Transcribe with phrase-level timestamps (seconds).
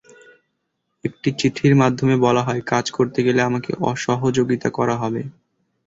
[1.05, 5.21] একটি চিঠির মাধ্যমে বলা হয়, কাজ করতে গেলে আমাকে অসহযোগিতা করা হবে।